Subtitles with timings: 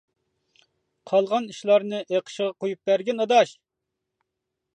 [1.11, 3.55] -قالغان ئىشلارنى ئېقىشىغا قويۇپ بەرگىن، ئاداش!